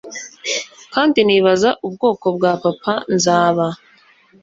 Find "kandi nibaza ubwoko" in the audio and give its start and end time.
0.93-2.25